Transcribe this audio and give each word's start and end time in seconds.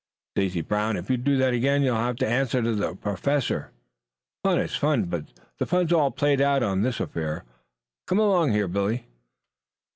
"Stacy 0.33 0.61
Brown, 0.61 0.97
if 0.97 1.11
you 1.11 1.17
do 1.17 1.37
that 1.37 1.53
again 1.53 1.83
you 1.83 1.91
will 1.91 1.99
have 1.99 2.15
to 2.15 2.27
answer 2.27 2.59
to 2.63 2.73
the 2.73 2.95
Professor. 2.95 3.69
Fun 4.43 4.57
is 4.57 4.75
fun, 4.75 5.03
but 5.05 5.25
the 5.59 5.67
fun's 5.67 5.93
all 5.93 6.09
played 6.09 6.41
out 6.41 6.63
of 6.63 6.81
this 6.81 6.99
affair. 6.99 7.45
Come 8.07 8.17
along 8.17 8.51
here, 8.51 8.67
Billy." 8.67 9.05